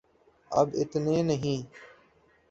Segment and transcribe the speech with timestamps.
[0.51, 1.59] اب اتنے نہیں۔